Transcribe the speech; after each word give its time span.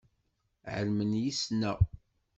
Ԑelmen 0.75 1.11
yess-neɣ? 1.23 1.77